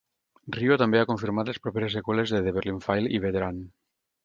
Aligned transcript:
Ryoo 0.53 0.77
també 0.81 0.99
ha 1.01 1.07
confirmat 1.09 1.51
les 1.51 1.61
properes 1.67 1.95
seqüeles 1.99 2.35
de 2.37 2.41
"The 2.49 2.55
Berlin 2.59 2.83
File" 2.89 3.15
i 3.19 3.23
"Veteran". 3.29 3.65